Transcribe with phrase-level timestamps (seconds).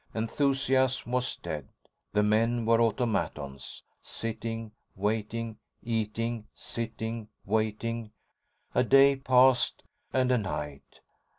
[0.15, 1.67] Enthusiasm was dead.
[2.11, 8.11] The men were automatons, sitting, waiting, eating, sitting, waiting.
[8.73, 11.01] A day passed, and a night.